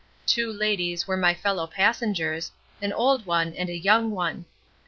[0.25, 2.51] Two ladies were my fellow passengers,
[2.81, 4.45] an old one and a young one.